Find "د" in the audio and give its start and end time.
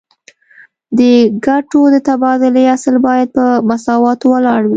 0.97-0.99, 1.93-1.95